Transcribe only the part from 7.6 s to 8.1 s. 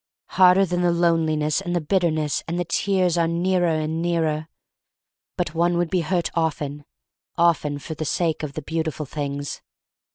for the